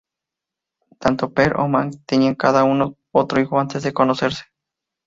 Tanto 0.99 1.29
Per 1.31 1.53
como 1.53 1.69
Maj 1.69 1.91
tenían 2.07 2.33
cada 2.33 2.63
uno 2.63 2.95
otro 3.11 3.39
hijo 3.39 3.59
antes 3.59 3.83
de 3.83 3.93
conocerse. 3.93 4.45